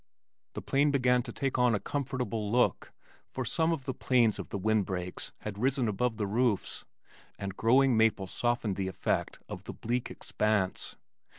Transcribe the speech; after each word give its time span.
The 0.53 0.63
plain 0.63 0.89
began 0.89 1.21
to 1.21 1.31
take 1.31 1.59
on 1.59 1.75
a 1.75 1.79
comfortable 1.79 2.51
look, 2.51 2.91
for 3.29 3.45
some 3.45 3.71
of 3.71 3.85
the 3.85 3.93
trees 3.93 4.39
of 4.39 4.49
the 4.49 4.57
wind 4.57 4.83
breaks 4.87 5.31
had 5.41 5.59
risen 5.59 5.87
above 5.87 6.17
the 6.17 6.25
roofs, 6.25 6.85
and 7.37 7.55
growing 7.55 7.95
maples 7.95 8.31
softened 8.31 8.77
the 8.77 8.87
effect 8.87 9.37
of 9.47 9.65
the 9.65 9.73
bleak 9.73 10.09
expanse. 10.09 10.95